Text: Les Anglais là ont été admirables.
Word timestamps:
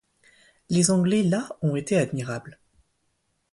Les 0.71 0.89
Anglais 0.89 1.21
là 1.21 1.47
ont 1.61 1.75
été 1.75 1.95
admirables. 1.95 2.57